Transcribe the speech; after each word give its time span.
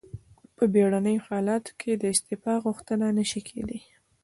په 0.55 0.63
بیړنیو 0.73 1.25
حالاتو 1.27 1.71
کې 1.79 1.91
د 1.95 2.03
استعفا 2.13 2.53
غوښتنه 2.65 3.05
نشي 3.17 3.41
کیدای. 3.47 3.81